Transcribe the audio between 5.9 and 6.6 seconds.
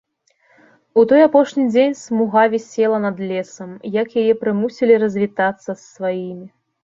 сваімі.